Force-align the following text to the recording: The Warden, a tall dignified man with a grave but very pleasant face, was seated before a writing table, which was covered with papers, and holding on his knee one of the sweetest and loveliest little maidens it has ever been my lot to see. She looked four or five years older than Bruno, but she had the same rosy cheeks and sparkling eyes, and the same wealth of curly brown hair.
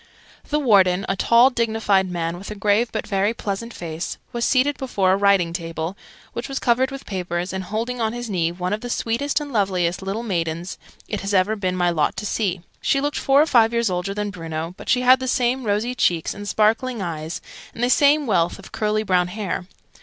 The 0.49 0.57
Warden, 0.57 1.05
a 1.07 1.15
tall 1.15 1.51
dignified 1.51 2.09
man 2.09 2.39
with 2.39 2.49
a 2.49 2.55
grave 2.55 2.91
but 2.91 3.05
very 3.05 3.35
pleasant 3.35 3.71
face, 3.71 4.17
was 4.33 4.43
seated 4.43 4.79
before 4.79 5.11
a 5.13 5.15
writing 5.15 5.53
table, 5.53 5.95
which 6.33 6.49
was 6.49 6.57
covered 6.57 6.89
with 6.89 7.05
papers, 7.05 7.53
and 7.53 7.65
holding 7.65 8.01
on 8.01 8.11
his 8.11 8.27
knee 8.27 8.51
one 8.51 8.73
of 8.73 8.81
the 8.81 8.89
sweetest 8.89 9.39
and 9.39 9.53
loveliest 9.53 10.01
little 10.01 10.23
maidens 10.23 10.79
it 11.07 11.21
has 11.21 11.35
ever 11.35 11.55
been 11.55 11.75
my 11.75 11.91
lot 11.91 12.17
to 12.17 12.25
see. 12.25 12.61
She 12.81 12.99
looked 12.99 13.19
four 13.19 13.43
or 13.43 13.45
five 13.45 13.73
years 13.73 13.91
older 13.91 14.15
than 14.15 14.31
Bruno, 14.31 14.73
but 14.75 14.89
she 14.89 15.01
had 15.01 15.19
the 15.19 15.27
same 15.27 15.65
rosy 15.65 15.93
cheeks 15.93 16.33
and 16.33 16.47
sparkling 16.47 16.99
eyes, 16.99 17.39
and 17.75 17.83
the 17.83 17.89
same 17.91 18.25
wealth 18.25 18.57
of 18.57 18.71
curly 18.71 19.03
brown 19.03 19.27
hair. 19.27 19.67